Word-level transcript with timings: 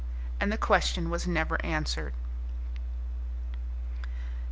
And 0.39 0.51
the 0.51 0.57
question 0.57 1.11
was 1.11 1.27
never 1.27 1.63
answered. 1.63 2.15